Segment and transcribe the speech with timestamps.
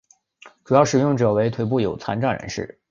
[0.63, 2.79] 主要使用者为腿部有残障人士。